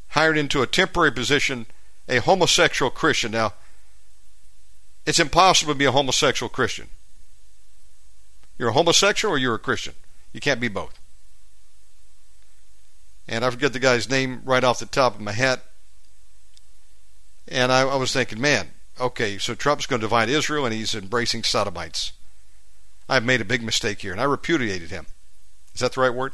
hired 0.10 0.38
into 0.38 0.62
a 0.62 0.68
temporary 0.68 1.12
position 1.12 1.68
a 2.08 2.20
homosexual 2.20 2.90
Christian. 2.90 3.32
Now, 3.32 3.54
it's 5.06 5.20
impossible 5.20 5.74
to 5.74 5.78
be 5.78 5.86
a 5.86 5.92
homosexual 5.92 6.50
Christian. 6.50 6.88
You're 8.58 8.70
a 8.70 8.74
homosexual 8.74 9.36
or 9.36 9.38
you're 9.38 9.56
a 9.56 9.60
Christian. 9.60 9.94
You 10.34 10.40
can't 10.40 10.60
be 10.60 10.68
both. 10.68 11.00
And 13.28 13.46
I 13.46 13.50
forget 13.52 13.74
the 13.74 13.80
guy's 13.80 14.10
name 14.10 14.42
right 14.44 14.64
off 14.64 14.80
the 14.80 14.88
top 14.88 15.16
of 15.16 15.22
my 15.22 15.32
head. 15.32 15.62
And 17.50 17.72
I, 17.72 17.82
I 17.82 17.96
was 17.96 18.14
thinking, 18.14 18.40
man, 18.40 18.70
okay, 19.00 19.38
so 19.38 19.56
Trump's 19.56 19.86
going 19.86 20.00
to 20.00 20.06
divide 20.06 20.30
Israel 20.30 20.66
and 20.66 20.74
he's 20.74 20.96
embracing 20.96 21.44
sodomites. 21.44 22.14
I've 23.10 23.26
made 23.26 23.42
a 23.42 23.46
big 23.46 23.64
mistake 23.64 24.02
here, 24.02 24.12
and 24.12 24.22
I 24.22 24.26
repudiated 24.26 24.92
him. 24.92 25.08
Is 25.74 25.82
that 25.82 25.94
the 25.94 26.02
right 26.02 26.14
word? 26.14 26.34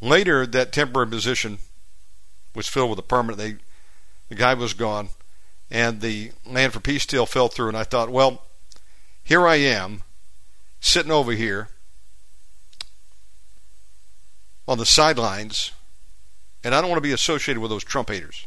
Later, 0.00 0.44
that 0.44 0.72
temporary 0.72 1.08
position 1.08 1.58
was 2.54 2.66
filled 2.66 2.90
with 2.90 2.98
a 2.98 3.02
permanent. 3.02 3.38
They, 3.38 3.56
the 4.28 4.34
guy 4.34 4.54
was 4.54 4.74
gone 4.74 5.10
and 5.72 6.02
the 6.02 6.32
Land 6.44 6.74
for 6.74 6.80
Peace 6.80 7.06
deal 7.06 7.24
fell 7.24 7.48
through. 7.48 7.68
And 7.68 7.76
I 7.76 7.84
thought, 7.84 8.10
well, 8.10 8.42
here 9.24 9.46
I 9.46 9.56
am, 9.56 10.02
sitting 10.80 11.10
over 11.10 11.32
here 11.32 11.68
on 14.68 14.76
the 14.76 14.84
sidelines, 14.84 15.72
and 16.64 16.74
I 16.74 16.80
don't 16.80 16.90
want 16.90 16.98
to 16.98 17.08
be 17.08 17.12
associated 17.12 17.60
with 17.60 17.70
those 17.70 17.84
Trump 17.84 18.10
haters. 18.10 18.46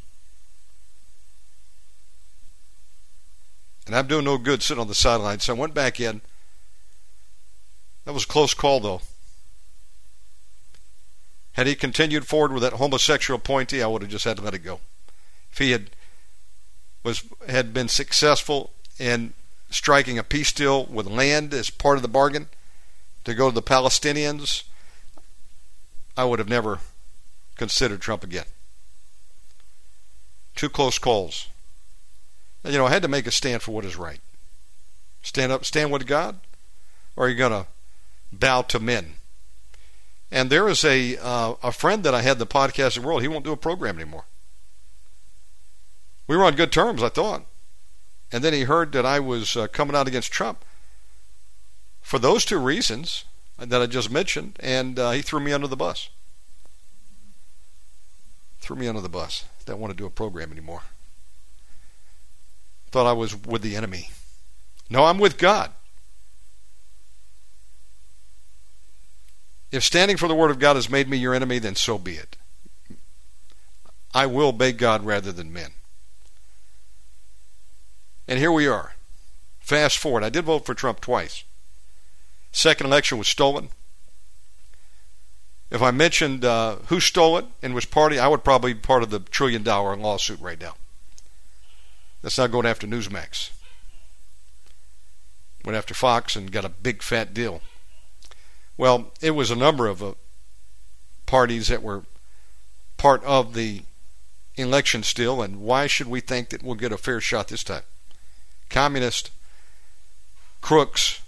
And 3.85 3.95
I'm 3.95 4.07
doing 4.07 4.25
no 4.25 4.37
good 4.37 4.63
sitting 4.63 4.81
on 4.81 4.87
the 4.87 4.95
sidelines, 4.95 5.43
so 5.43 5.55
I 5.55 5.59
went 5.59 5.73
back 5.73 5.99
in. 5.99 6.21
That 8.05 8.13
was 8.13 8.23
a 8.23 8.27
close 8.27 8.53
call, 8.53 8.79
though. 8.79 9.01
Had 11.53 11.67
he 11.67 11.75
continued 11.75 12.27
forward 12.27 12.51
with 12.51 12.63
that 12.63 12.73
homosexual 12.73 13.37
appointee, 13.37 13.81
I 13.81 13.87
would 13.87 14.01
have 14.01 14.11
just 14.11 14.25
had 14.25 14.37
to 14.37 14.43
let 14.43 14.53
it 14.53 14.59
go. 14.59 14.79
If 15.51 15.59
he 15.59 15.71
had 15.71 15.89
was 17.03 17.23
had 17.47 17.73
been 17.73 17.87
successful 17.87 18.71
in 18.99 19.33
striking 19.69 20.17
a 20.17 20.23
peace 20.23 20.51
deal 20.51 20.85
with 20.85 21.05
land 21.05 21.53
as 21.53 21.69
part 21.69 21.97
of 21.97 22.01
the 22.01 22.07
bargain 22.07 22.49
to 23.23 23.33
go 23.33 23.49
to 23.49 23.55
the 23.55 23.61
Palestinians, 23.61 24.63
I 26.17 26.25
would 26.25 26.39
have 26.39 26.49
never 26.49 26.79
considered 27.55 28.01
Trump 28.01 28.23
again. 28.23 28.45
Two 30.55 30.69
close 30.69 30.97
calls. 30.97 31.47
You 32.63 32.77
know, 32.77 32.85
I 32.85 32.91
had 32.91 33.01
to 33.03 33.07
make 33.07 33.27
a 33.27 33.31
stand 33.31 33.61
for 33.61 33.71
what 33.71 33.85
is 33.85 33.95
right. 33.95 34.21
Stand 35.21 35.51
up, 35.51 35.65
stand 35.65 35.91
with 35.91 36.07
God, 36.07 36.39
or 37.15 37.25
are 37.25 37.29
you 37.29 37.35
going 37.35 37.51
to 37.51 37.67
bow 38.31 38.61
to 38.63 38.79
men? 38.79 39.15
And 40.31 40.49
there 40.49 40.67
is 40.67 40.83
a 40.83 41.17
uh, 41.17 41.55
a 41.61 41.71
friend 41.71 42.03
that 42.03 42.15
I 42.15 42.21
had 42.21 42.33
in 42.33 42.39
the 42.39 42.47
podcasting 42.47 43.03
world. 43.03 43.21
He 43.21 43.27
won't 43.27 43.45
do 43.45 43.51
a 43.51 43.57
program 43.57 43.95
anymore. 43.95 44.25
We 46.27 46.35
were 46.35 46.43
on 46.43 46.55
good 46.55 46.71
terms, 46.71 47.03
I 47.03 47.09
thought. 47.09 47.45
And 48.31 48.43
then 48.43 48.53
he 48.53 48.63
heard 48.63 48.91
that 48.93 49.05
I 49.05 49.19
was 49.19 49.55
uh, 49.55 49.67
coming 49.67 49.95
out 49.95 50.07
against 50.07 50.31
Trump 50.31 50.65
for 52.01 52.19
those 52.19 52.43
two 52.43 52.59
reasons 52.59 53.25
that 53.57 53.81
I 53.81 53.85
just 53.85 54.11
mentioned, 54.11 54.57
and 54.59 54.99
uh, 54.99 55.11
he 55.11 55.21
threw 55.21 55.39
me 55.39 55.53
under 55.53 55.67
the 55.67 55.75
bus. 55.75 56.09
Threw 58.65 58.77
me 58.77 58.87
under 58.87 58.99
the 58.99 59.09
bus. 59.09 59.45
Don't 59.67 59.79
want 59.79 59.91
to 59.91 59.95
do 59.95 60.07
a 60.07 60.09
program 60.09 60.51
anymore. 60.51 60.81
Thought 62.89 63.05
I 63.05 63.13
was 63.13 63.35
with 63.35 63.61
the 63.61 63.75
enemy. 63.75 64.09
No, 64.89 65.03
I'm 65.03 65.19
with 65.19 65.37
God. 65.37 65.69
If 69.71 69.83
standing 69.83 70.17
for 70.17 70.27
the 70.27 70.33
Word 70.33 70.49
of 70.49 70.57
God 70.57 70.77
has 70.77 70.89
made 70.89 71.07
me 71.07 71.15
your 71.15 71.35
enemy, 71.35 71.59
then 71.59 71.75
so 71.75 71.99
be 71.99 72.13
it. 72.13 72.37
I 74.15 74.25
will 74.25 74.47
obey 74.47 74.71
God 74.71 75.05
rather 75.05 75.31
than 75.31 75.53
men. 75.53 75.73
And 78.27 78.39
here 78.39 78.51
we 78.51 78.65
are. 78.65 78.95
Fast 79.59 79.99
forward. 79.99 80.23
I 80.23 80.29
did 80.29 80.45
vote 80.45 80.65
for 80.65 80.73
Trump 80.73 81.01
twice. 81.01 81.43
Second 82.51 82.87
election 82.87 83.19
was 83.19 83.27
stolen. 83.27 83.69
If 85.71 85.81
I 85.81 85.91
mentioned 85.91 86.45
uh, 86.45 86.77
who 86.87 86.99
stole 86.99 87.37
it 87.37 87.45
and 87.61 87.73
which 87.73 87.91
party, 87.91 88.19
I 88.19 88.27
would 88.27 88.43
probably 88.43 88.73
be 88.73 88.79
part 88.79 89.03
of 89.03 89.09
the 89.09 89.19
trillion 89.19 89.63
dollar 89.63 89.95
lawsuit 89.95 90.39
right 90.39 90.59
now. 90.59 90.75
That's 92.21 92.37
not 92.37 92.51
going 92.51 92.65
after 92.65 92.87
Newsmax. 92.87 93.51
Went 95.63 95.77
after 95.77 95.93
Fox 95.93 96.35
and 96.35 96.51
got 96.51 96.65
a 96.65 96.69
big 96.69 97.01
fat 97.01 97.33
deal. 97.33 97.61
Well, 98.77 99.11
it 99.21 99.31
was 99.31 99.51
a 99.51 99.55
number 99.55 99.87
of 99.87 100.03
uh, 100.03 100.13
parties 101.25 101.67
that 101.67 101.81
were 101.81 102.03
part 102.97 103.23
of 103.23 103.53
the 103.53 103.81
election 104.55 105.03
still, 105.03 105.41
and 105.41 105.61
why 105.61 105.87
should 105.87 106.07
we 106.07 106.19
think 106.19 106.49
that 106.49 106.63
we'll 106.63 106.75
get 106.75 106.91
a 106.91 106.97
fair 106.97 107.19
shot 107.19 107.47
this 107.47 107.63
time? 107.63 107.83
communist 108.69 109.31
crooks. 110.61 111.21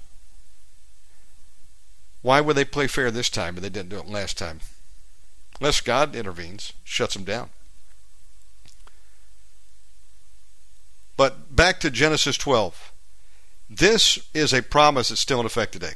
Why 2.22 2.42
would 2.42 2.56
they 2.56 2.66
play 2.66 2.88
fair 2.88 3.12
this 3.12 3.30
time 3.30 3.56
but 3.56 3.64
they 3.64 3.70
didn't 3.70 3.90
do 3.90 3.98
it 3.98 4.08
last 4.08 4.38
time? 4.38 4.60
Unless 5.60 5.82
God 5.82 6.16
intervenes, 6.16 6.74
shuts 6.84 7.14
them 7.14 7.24
down. 7.24 7.50
But 11.16 11.56
back 11.56 11.80
to 11.80 11.90
Genesis 11.90 12.38
12. 12.38 12.92
This 13.70 14.20
is 14.34 14.54
a 14.54 14.62
promise 14.62 15.10
that's 15.10 15.22
still 15.22 15.40
in 15.40 15.46
effect 15.46 15.74
today. 15.74 15.94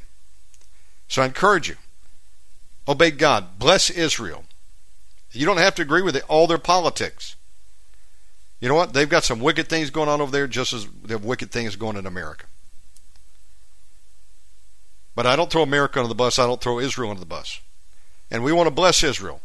So 1.08 1.22
I 1.22 1.26
encourage 1.26 1.70
you 1.70 1.76
Obey 2.88 3.12
God. 3.12 3.60
Bless 3.60 3.90
Israel. 3.90 4.44
You 5.32 5.46
don't 5.46 5.58
have 5.58 5.76
to 5.76 5.82
agree 5.82 6.02
with 6.02 6.22
all 6.28 6.48
their 6.48 6.58
politics. 6.58 7.36
You 8.60 8.68
know 8.68 8.76
what? 8.76 8.94
They've 8.94 9.10
got 9.10 9.24
some 9.24 9.40
wicked 9.40 9.68
things 9.70 9.90
going 9.90 10.10
on 10.10 10.22
over 10.22 10.32
there 10.32 10.48
just 10.48 10.74
as 10.74 10.88
they 11.04 11.14
have 11.14 11.24
wicked 11.24 11.52
things 11.52 11.76
going 11.76 11.96
in 11.96 12.06
America. 12.06 12.46
But 15.16 15.26
I 15.26 15.36
don't 15.36 15.52
throw 15.52 15.62
America 15.62 16.00
under 16.00 16.08
the 16.08 16.16
bus. 16.16 16.40
I 16.40 16.46
don't 16.46 16.62
throw 16.62 16.80
Israel 16.80 17.10
under 17.10 17.20
the 17.20 17.26
bus. 17.26 17.60
And 18.30 18.44
we 18.44 18.54
want 18.54 18.68
to 18.68 18.74
bless 18.74 19.04
Israel. 19.04 19.42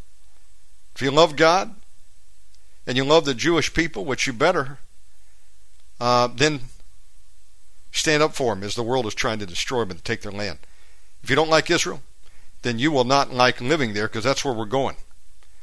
If 0.95 1.03
you 1.03 1.11
love 1.11 1.37
God 1.37 1.75
and 2.87 2.97
you 2.97 3.05
love 3.05 3.25
the 3.25 3.35
Jewish 3.35 3.75
people, 3.75 4.05
which 4.05 4.27
you 4.27 4.33
better, 4.33 4.79
uh, 6.01 6.29
then 6.29 6.61
stand 7.91 8.23
up 8.23 8.35
for 8.35 8.55
them 8.55 8.63
as 8.63 8.75
the 8.75 8.83
world 8.83 9.07
is 9.07 9.15
trying 9.15 9.39
to 9.41 9.47
destroy 9.47 9.81
them 9.81 9.93
and 9.93 10.05
take 10.05 10.23
their 10.23 10.33
land. 10.33 10.59
If 11.23 11.31
you 11.31 11.37
don't 11.37 11.51
like 11.51 11.71
Israel, 11.71 12.03
then 12.63 12.79
you 12.79 12.93
will 12.93 13.05
not 13.05 13.33
like 13.33 13.61
living 13.61 13.95
there 13.95 14.07
because 14.07 14.25
that's 14.25 14.45
where 14.45 14.55
we're 14.55 14.65
going 14.67 14.97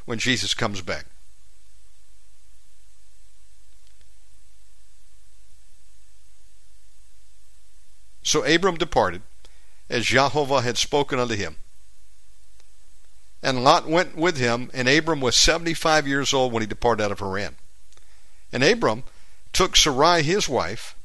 when 0.06 0.20
Jesus 0.20 0.54
comes 0.54 0.82
back. 0.82 1.06
So 8.24 8.44
Abram 8.46 8.76
departed, 8.76 9.22
as 9.90 10.06
Jehovah 10.06 10.62
had 10.62 10.78
spoken 10.78 11.20
unto 11.20 11.36
him. 11.36 11.58
And 13.42 13.64
Lot 13.64 13.88
went 13.88 14.16
with 14.16 14.38
him, 14.38 14.72
and 14.74 14.88
Abram 14.88 15.20
was 15.20 15.36
seventy 15.36 15.74
five 15.74 16.08
years 16.08 16.34
old 16.34 16.54
when 16.54 16.62
he 16.62 16.68
departed 16.68 17.04
out 17.04 17.12
of 17.12 17.20
Haran. 17.20 17.56
And 18.54 18.64
Abram 18.64 19.04
took 19.52 19.76
Sarai 19.76 20.24
his 20.24 20.48
wife, 20.48 20.96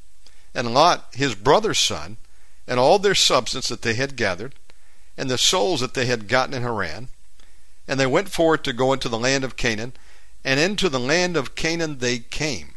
and 0.55 0.73
Lot 0.73 1.09
his 1.13 1.35
brother's 1.35 1.79
son, 1.79 2.17
and 2.65 2.79
all 2.79 2.97
their 2.97 3.15
substance 3.15 3.67
that 3.67 3.81
they 3.81 3.95
had 3.95 4.15
gathered, 4.15 4.55
and 5.17 5.29
the 5.29 5.37
souls 5.37 5.81
that 5.81 5.95
they 5.95 6.05
had 6.05 6.29
gotten 6.29 6.53
in 6.53 6.63
Haran, 6.63 7.09
and 7.87 7.99
they 7.99 8.07
went 8.07 8.29
forth 8.29 8.63
to 8.63 8.73
go 8.73 8.93
into 8.93 9.09
the 9.09 9.19
land 9.19 9.43
of 9.43 9.57
Canaan, 9.57 9.93
and 10.45 10.59
into 10.59 10.87
the 10.87 10.99
land 10.99 11.35
of 11.35 11.55
Canaan 11.55 11.97
they 11.97 12.19
came. 12.19 12.75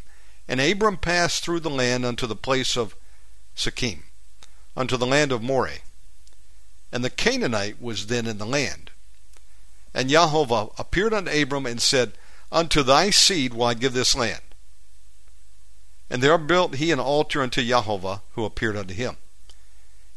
And 0.48 0.60
Abram 0.60 0.96
passed 0.96 1.44
through 1.44 1.60
the 1.60 1.70
land 1.70 2.04
unto 2.04 2.26
the 2.26 2.34
place 2.34 2.76
of 2.76 2.96
Shechem, 3.54 4.02
unto 4.76 4.96
the 4.96 5.06
land 5.06 5.30
of 5.30 5.40
Moreh. 5.40 5.78
And 6.92 7.02
the 7.02 7.10
Canaanite 7.10 7.80
was 7.80 8.06
then 8.06 8.26
in 8.26 8.38
the 8.38 8.46
land. 8.46 8.90
And 9.94 10.10
Jehovah 10.10 10.68
appeared 10.78 11.14
unto 11.14 11.30
Abram 11.30 11.66
and 11.66 11.80
said, 11.80 12.12
Unto 12.50 12.82
thy 12.82 13.10
seed 13.10 13.54
will 13.54 13.64
I 13.64 13.74
give 13.74 13.94
this 13.94 14.14
land. 14.14 14.42
And 16.10 16.22
there 16.22 16.36
built 16.36 16.76
he 16.76 16.90
an 16.90 17.00
altar 17.00 17.40
unto 17.40 17.62
Jehovah, 17.62 18.20
who 18.32 18.44
appeared 18.44 18.76
unto 18.76 18.92
him. 18.92 19.16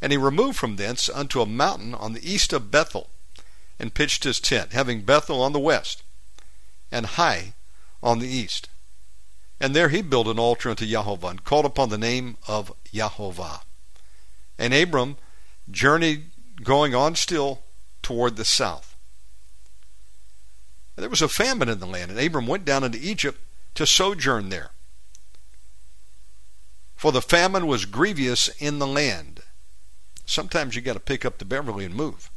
And 0.01 0.11
he 0.11 0.17
removed 0.17 0.57
from 0.57 0.75
thence 0.75 1.09
unto 1.09 1.39
a 1.41 1.45
mountain 1.45 1.95
on 1.95 2.11
the 2.11 2.29
east 2.29 2.51
of 2.51 2.69
Bethel, 2.69 3.09
and 3.79 3.93
pitched 3.93 4.25
his 4.25 4.41
tent, 4.41 4.73
having 4.73 5.03
Bethel 5.03 5.41
on 5.41 5.53
the 5.53 5.59
west, 5.59 6.03
and 6.91 7.05
Hai 7.05 7.53
on 8.03 8.19
the 8.19 8.27
east. 8.27 8.67
And 9.59 9.73
there 9.73 9.87
he 9.87 10.01
built 10.01 10.27
an 10.27 10.37
altar 10.37 10.69
unto 10.69 10.85
Jehovah, 10.85 11.27
and 11.27 11.43
called 11.45 11.65
upon 11.65 11.87
the 11.87 11.97
name 11.97 12.35
of 12.45 12.73
Jehovah. 12.93 13.61
And 14.59 14.73
Abram 14.73 15.15
journeyed 15.71 16.31
going 16.63 16.95
on 16.95 17.15
still 17.15 17.61
toward 18.01 18.35
the 18.35 18.45
south. 18.45 18.95
There 20.95 21.09
was 21.09 21.21
a 21.21 21.27
famine 21.27 21.69
in 21.69 21.79
the 21.79 21.85
land, 21.85 22.11
and 22.11 22.19
Abram 22.19 22.47
went 22.47 22.65
down 22.65 22.83
into 22.83 22.97
Egypt 22.97 23.39
to 23.75 23.85
sojourn 23.85 24.49
there. 24.49 24.71
For 26.95 27.11
the 27.11 27.21
famine 27.21 27.67
was 27.67 27.85
grievous 27.85 28.47
in 28.59 28.79
the 28.79 28.87
land. 28.87 29.41
Sometimes 30.25 30.75
you 30.75 30.81
got 30.81 30.93
to 30.93 30.99
pick 30.99 31.25
up 31.25 31.37
the 31.37 31.45
Beverly 31.45 31.85
and 31.85 31.93
move 31.93 32.29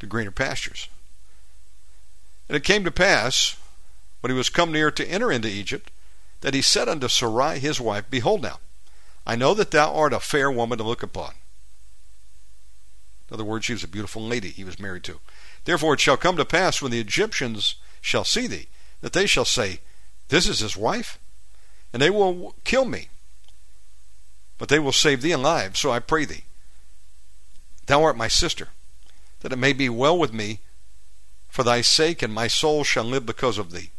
to 0.00 0.06
greener 0.06 0.30
pastures. 0.30 0.88
And 2.48 2.56
it 2.56 2.64
came 2.64 2.84
to 2.84 2.90
pass, 2.90 3.56
when 4.20 4.30
he 4.30 4.36
was 4.36 4.48
come 4.48 4.72
near 4.72 4.90
to 4.90 5.08
enter 5.08 5.30
into 5.30 5.48
Egypt, 5.48 5.90
that 6.40 6.54
he 6.54 6.62
said 6.62 6.88
unto 6.88 7.08
Sarai 7.08 7.58
his 7.58 7.80
wife, 7.80 8.04
Behold 8.10 8.42
now, 8.42 8.58
I 9.26 9.36
know 9.36 9.54
that 9.54 9.70
thou 9.70 9.94
art 9.94 10.12
a 10.12 10.20
fair 10.20 10.50
woman 10.50 10.78
to 10.78 10.84
look 10.84 11.02
upon. 11.02 11.34
In 13.30 13.34
other 13.34 13.44
words, 13.44 13.64
she 13.64 13.72
was 13.72 13.84
a 13.84 13.88
beautiful 13.88 14.22
lady 14.22 14.50
he 14.50 14.64
was 14.64 14.78
married 14.78 15.04
to. 15.04 15.20
Therefore 15.64 15.94
it 15.94 16.00
shall 16.00 16.16
come 16.16 16.36
to 16.36 16.44
pass 16.44 16.82
when 16.82 16.90
the 16.92 17.00
Egyptians 17.00 17.76
shall 18.00 18.24
see 18.24 18.46
thee, 18.46 18.68
that 19.00 19.12
they 19.12 19.26
shall 19.26 19.44
say, 19.44 19.80
This 20.28 20.48
is 20.48 20.60
his 20.60 20.76
wife, 20.76 21.18
and 21.92 22.02
they 22.02 22.10
will 22.10 22.54
kill 22.64 22.84
me. 22.84 23.08
But 24.58 24.68
they 24.68 24.78
will 24.78 24.92
save 24.92 25.22
thee 25.22 25.32
alive, 25.32 25.76
so 25.76 25.90
I 25.90 25.98
pray 25.98 26.24
thee. 26.24 26.44
Thou 27.86 28.02
art 28.02 28.16
my 28.16 28.28
sister, 28.28 28.68
that 29.40 29.52
it 29.52 29.58
may 29.58 29.72
be 29.72 29.88
well 29.88 30.18
with 30.18 30.32
me 30.32 30.60
for 31.48 31.62
thy 31.62 31.80
sake, 31.80 32.22
and 32.22 32.32
my 32.32 32.46
soul 32.48 32.84
shall 32.84 33.04
live 33.04 33.26
because 33.26 33.58
of 33.58 33.72
thee. 33.72 33.90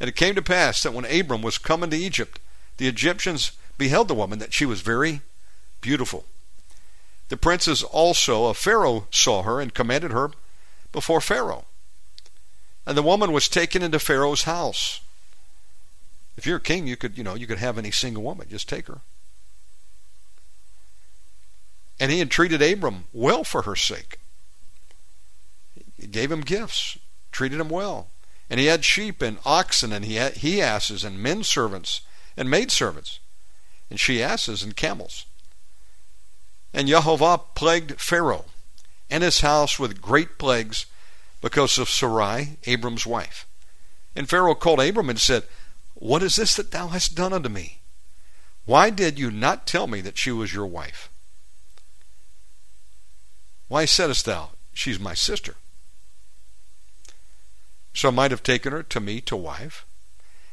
And 0.00 0.08
it 0.08 0.16
came 0.16 0.34
to 0.34 0.42
pass 0.42 0.82
that 0.82 0.92
when 0.92 1.04
Abram 1.04 1.42
was 1.42 1.58
come 1.58 1.82
into 1.82 1.96
Egypt, 1.96 2.38
the 2.76 2.88
Egyptians 2.88 3.52
beheld 3.76 4.08
the 4.08 4.14
woman 4.14 4.38
that 4.38 4.54
she 4.54 4.64
was 4.64 4.80
very 4.80 5.22
beautiful. 5.80 6.24
The 7.28 7.36
princes 7.36 7.82
also 7.82 8.46
of 8.46 8.56
Pharaoh 8.56 9.06
saw 9.10 9.42
her 9.42 9.60
and 9.60 9.74
commanded 9.74 10.12
her 10.12 10.30
before 10.92 11.20
Pharaoh. 11.20 11.66
And 12.86 12.96
the 12.96 13.02
woman 13.02 13.32
was 13.32 13.48
taken 13.48 13.82
into 13.82 13.98
Pharaoh's 13.98 14.44
house. 14.44 15.00
If 16.36 16.46
you're 16.46 16.56
a 16.56 16.60
king, 16.60 16.86
you 16.86 16.96
could, 16.96 17.18
you 17.18 17.24
know, 17.24 17.34
you 17.34 17.46
could 17.46 17.58
have 17.58 17.76
any 17.76 17.90
single 17.90 18.22
woman, 18.22 18.48
just 18.48 18.68
take 18.68 18.86
her. 18.86 19.00
And 22.00 22.10
he 22.10 22.20
entreated 22.20 22.62
Abram 22.62 23.04
well 23.12 23.44
for 23.44 23.62
her 23.62 23.76
sake. 23.76 24.18
He 25.98 26.06
gave 26.06 26.30
him 26.30 26.42
gifts, 26.42 26.96
treated 27.32 27.60
him 27.60 27.68
well. 27.68 28.08
And 28.48 28.58
he 28.58 28.66
had 28.66 28.84
sheep 28.84 29.20
and 29.20 29.38
oxen, 29.44 29.92
and 29.92 30.04
he 30.04 30.14
had 30.14 30.34
he 30.38 30.62
asses 30.62 31.04
and 31.04 31.22
men 31.22 31.42
servants 31.42 32.00
and 32.36 32.48
maid 32.48 32.70
servants, 32.70 33.18
and 33.90 34.00
she 34.00 34.22
asses 34.22 34.62
and 34.62 34.74
camels. 34.74 35.26
And 36.72 36.88
Jehovah 36.88 37.40
plagued 37.54 38.00
Pharaoh 38.00 38.44
and 39.10 39.22
his 39.22 39.40
house 39.40 39.78
with 39.78 40.02
great 40.02 40.38
plagues 40.38 40.86
because 41.40 41.78
of 41.78 41.88
Sarai, 41.88 42.58
Abram's 42.64 43.06
wife. 43.06 43.46
And 44.14 44.28
Pharaoh 44.28 44.54
called 44.54 44.80
Abram 44.80 45.08
and 45.10 45.20
said, 45.20 45.44
What 45.94 46.22
is 46.22 46.36
this 46.36 46.54
that 46.56 46.70
thou 46.70 46.88
hast 46.88 47.14
done 47.14 47.32
unto 47.32 47.48
me? 47.48 47.78
Why 48.64 48.90
did 48.90 49.18
you 49.18 49.30
not 49.30 49.66
tell 49.66 49.86
me 49.86 50.00
that 50.02 50.18
she 50.18 50.30
was 50.30 50.52
your 50.52 50.66
wife? 50.66 51.08
Why 53.68 53.84
saidst 53.84 54.24
thou, 54.24 54.50
She's 54.74 55.00
my 55.00 55.14
sister? 55.14 55.56
So 57.94 58.08
I 58.08 58.12
might 58.12 58.30
have 58.30 58.44
taken 58.44 58.72
her 58.72 58.84
to 58.84 59.00
me 59.00 59.20
to 59.22 59.36
wife. 59.36 59.84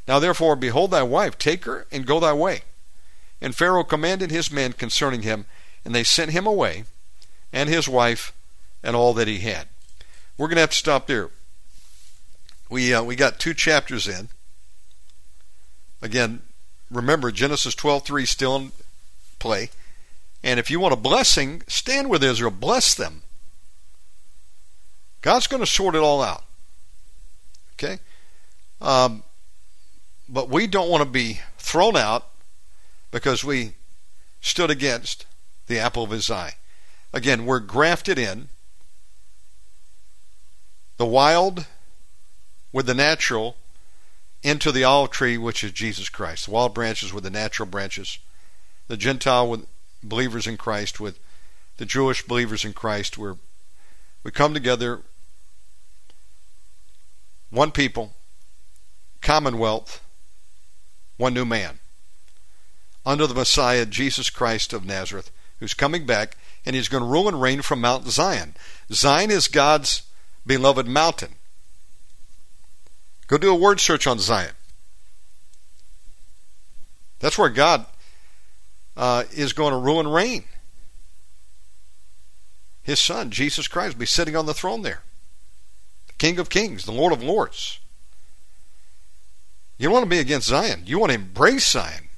Now 0.07 0.19
therefore, 0.19 0.55
behold 0.55 0.91
thy 0.91 1.03
wife, 1.03 1.37
take 1.37 1.65
her 1.65 1.85
and 1.91 2.05
go 2.05 2.19
thy 2.19 2.33
way. 2.33 2.61
And 3.39 3.55
Pharaoh 3.55 3.83
commanded 3.83 4.31
his 4.31 4.51
men 4.51 4.73
concerning 4.73 5.21
him, 5.21 5.45
and 5.85 5.93
they 5.93 6.03
sent 6.03 6.31
him 6.31 6.45
away, 6.45 6.83
and 7.53 7.69
his 7.69 7.87
wife, 7.87 8.33
and 8.83 8.95
all 8.95 9.13
that 9.13 9.27
he 9.27 9.39
had. 9.39 9.67
We're 10.37 10.47
going 10.47 10.57
to 10.57 10.61
have 10.61 10.71
to 10.71 10.75
stop 10.75 11.07
there. 11.07 11.29
We 12.69 12.93
uh, 12.93 13.03
we 13.03 13.15
got 13.15 13.39
two 13.39 13.53
chapters 13.53 14.07
in. 14.07 14.29
Again, 16.01 16.41
remember 16.91 17.31
Genesis 17.31 17.75
12:3 17.75 18.27
still 18.27 18.55
in 18.55 18.71
play. 19.39 19.69
And 20.43 20.59
if 20.59 20.69
you 20.69 20.79
want 20.79 20.93
a 20.93 20.97
blessing, 20.97 21.63
stand 21.67 22.09
with 22.09 22.23
Israel, 22.23 22.51
bless 22.51 22.93
them. 22.93 23.23
God's 25.21 25.47
going 25.47 25.61
to 25.63 25.67
sort 25.67 25.95
it 25.95 25.99
all 25.99 26.21
out. 26.21 26.43
Okay? 27.73 27.97
Um, 28.79 29.23
but 30.29 30.49
we 30.49 30.67
don't 30.67 30.89
want 30.89 31.03
to 31.03 31.09
be 31.09 31.39
thrown 31.57 31.95
out 31.97 32.27
because 33.09 33.43
we 33.43 33.73
stood 34.39 34.69
against 34.69 35.25
the 35.67 35.79
apple 35.79 36.03
of 36.03 36.11
his 36.11 36.29
eye. 36.29 36.55
Again, 37.13 37.45
we're 37.45 37.59
grafted 37.59 38.19
in. 38.19 38.49
The 40.97 41.05
wild 41.05 41.65
with 42.71 42.85
the 42.85 42.93
natural 42.93 43.57
into 44.43 44.71
the 44.71 44.83
olive 44.83 45.11
tree, 45.11 45.37
which 45.37 45.63
is 45.63 45.71
Jesus 45.71 46.09
Christ. 46.09 46.45
The 46.45 46.51
wild 46.51 46.73
branches 46.73 47.13
with 47.13 47.23
the 47.23 47.29
natural 47.29 47.67
branches. 47.67 48.19
The 48.87 48.97
Gentile 48.97 49.49
with 49.49 49.65
believers 50.03 50.45
in 50.45 50.57
Christ 50.57 50.99
with 50.99 51.19
the 51.77 51.85
Jewish 51.85 52.21
believers 52.21 52.63
in 52.63 52.73
Christ. 52.73 53.17
Where 53.17 53.37
we 54.23 54.31
come 54.31 54.53
together, 54.53 55.01
one 57.49 57.71
people, 57.71 58.13
commonwealth, 59.21 60.03
one 61.17 61.33
new 61.33 61.45
man, 61.45 61.79
under 63.05 63.27
the 63.27 63.33
Messiah, 63.33 63.85
Jesus 63.85 64.29
Christ 64.29 64.73
of 64.73 64.85
Nazareth 64.85 65.31
who's 65.59 65.73
coming 65.73 66.05
back, 66.05 66.37
and 66.65 66.75
he's 66.75 66.89
going 66.89 67.03
to 67.03 67.09
rule 67.09 67.27
and 67.27 67.41
reign 67.41 67.61
from 67.61 67.81
Mount 67.81 68.07
Zion. 68.07 68.55
Zion 68.91 69.31
is 69.31 69.47
God's 69.47 70.03
beloved 70.45 70.87
mountain. 70.87 71.35
Go 73.27 73.37
do 73.37 73.51
a 73.51 73.55
word 73.55 73.79
search 73.79 74.05
on 74.05 74.19
Zion. 74.19 74.53
That's 77.19 77.37
where 77.37 77.49
God 77.49 77.85
uh, 78.95 79.23
is 79.31 79.53
going 79.53 79.71
to 79.71 79.79
rule 79.79 79.99
and 79.99 80.13
reign. 80.13 80.43
his 82.83 82.99
son, 82.99 83.31
Jesus 83.31 83.67
Christ, 83.67 83.95
will 83.95 84.01
be 84.01 84.05
sitting 84.05 84.35
on 84.35 84.45
the 84.45 84.53
throne 84.53 84.83
there. 84.83 85.01
The 86.07 86.13
King 86.13 86.37
of 86.37 86.49
Kings, 86.49 86.85
the 86.85 86.91
Lord 86.91 87.13
of 87.13 87.23
Lords. 87.23 87.79
You 89.77 89.85
don't 89.85 89.93
want 89.93 90.03
to 90.05 90.09
be 90.09 90.19
against 90.19 90.47
Zion. 90.47 90.83
You 90.85 90.99
want 90.99 91.11
to 91.11 91.17
embrace 91.17 91.67
Zion. 91.67 92.09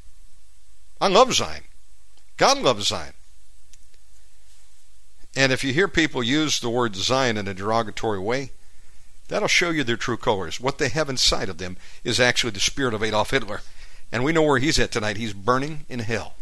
I 1.00 1.08
love 1.08 1.34
Zion. 1.34 1.64
God 2.36 2.60
loves 2.60 2.88
Zion. 2.88 3.14
And 5.38 5.52
if 5.52 5.64
you 5.64 5.72
hear 5.72 5.88
people 5.88 6.24
use 6.24 6.60
the 6.60 6.70
word 6.70 6.96
Zion 6.96 7.38
in 7.38 7.48
a 7.48 7.54
derogatory 7.54 8.18
way, 8.18 8.50
that'll 9.28 9.48
show 9.48 9.70
you 9.70 9.84
their 9.84 9.96
true 9.96 10.18
colors. 10.18 10.60
What 10.60 10.80
they 10.80 10.90
have 10.90 11.10
inside 11.10 11.48
of 11.48 11.60
them 11.60 11.78
is 12.04 12.20
actually 12.20 12.54
the 12.54 12.60
spirit 12.60 12.96
of 12.96 13.04
Adolf 13.04 13.30
Hitler. 13.30 13.62
And 14.12 14.24
we 14.24 14.34
know 14.34 14.42
where 14.42 14.58
he's 14.58 14.80
at 14.80 14.92
tonight. 14.92 15.18
He's 15.18 15.34
burning 15.34 15.86
in 15.90 16.00
hell. 16.00 16.34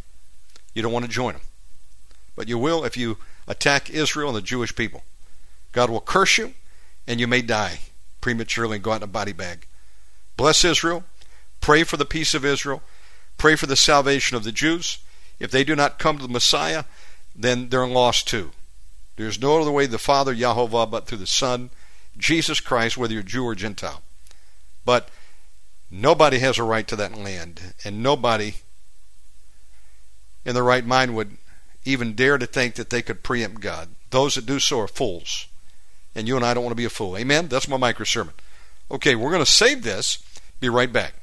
You 0.74 0.82
don't 0.82 0.94
want 0.94 1.04
to 1.04 1.12
join 1.12 1.34
him. 1.34 1.42
But 2.38 2.48
you 2.48 2.58
will 2.58 2.86
if 2.86 2.96
you 2.96 3.18
attack 3.50 3.90
Israel 3.90 4.30
and 4.30 4.38
the 4.38 4.42
Jewish 4.42 4.74
people. 4.74 5.04
God 5.74 5.90
will 5.90 6.00
curse 6.00 6.38
you, 6.38 6.54
and 7.06 7.20
you 7.20 7.28
may 7.28 7.42
die 7.42 7.80
prematurely 8.22 8.76
and 8.76 8.84
go 8.84 8.94
out 8.94 9.02
in 9.02 9.04
a 9.04 9.08
body 9.08 9.34
bag. 9.34 9.68
Bless 10.38 10.64
Israel. 10.64 11.04
Pray 11.60 11.84
for 11.84 11.98
the 11.98 12.06
peace 12.06 12.34
of 12.34 12.46
Israel. 12.46 12.82
Pray 13.38 13.58
for 13.58 13.66
the 13.66 13.76
salvation 13.76 14.38
of 14.38 14.46
the 14.46 14.54
Jews. 14.54 15.00
If 15.38 15.52
they 15.52 15.66
do 15.66 15.76
not 15.76 16.00
come 16.00 16.18
to 16.18 16.24
the 16.24 16.32
Messiah, 16.32 16.86
then 17.36 17.68
they're 17.68 17.86
lost 17.86 18.26
too. 18.26 18.52
There's 19.16 19.40
no 19.40 19.62
other 19.62 19.72
way 19.72 19.86
to 19.86 19.92
the 19.92 19.98
Father, 19.98 20.36
Yahovah, 20.36 20.90
but 20.90 21.08
through 21.08 21.20
the 21.20 21.28
Son, 21.28 21.70
Jesus 22.18 22.60
Christ, 22.60 22.98
whether 22.98 23.14
you're 23.14 23.24
Jew 23.24 23.46
or 23.46 23.56
Gentile. 23.56 24.02
But 24.84 25.10
nobody 25.90 26.40
has 26.40 26.58
a 26.58 26.64
right 26.64 26.88
to 26.88 26.96
that 26.98 27.18
land, 27.18 27.74
and 27.84 28.04
nobody 28.04 28.56
in 30.44 30.54
their 30.54 30.64
right 30.64 30.86
mind 30.86 31.16
would 31.16 31.38
even 31.86 32.14
dare 32.14 32.38
to 32.38 32.46
think 32.46 32.76
that 32.76 32.90
they 32.90 33.02
could 33.02 33.24
preempt 33.24 33.62
God. 33.62 33.90
Those 34.10 34.36
that 34.36 34.46
do 34.46 34.60
so 34.60 34.80
are 34.80 34.88
fools. 34.88 35.48
And 36.14 36.28
you 36.28 36.36
and 36.36 36.46
I 36.46 36.54
don't 36.54 36.64
want 36.64 36.72
to 36.72 36.76
be 36.76 36.86
a 36.86 36.90
fool. 36.90 37.18
Amen? 37.18 37.48
That's 37.48 37.68
my 37.68 37.78
micro 37.78 38.06
sermon. 38.06 38.34
Okay, 38.90 39.16
we're 39.16 39.32
going 39.32 39.44
to 39.44 39.52
save 39.52 39.84
this. 39.84 40.20
Be 40.60 40.70
right 40.70 40.92
back. 40.92 41.16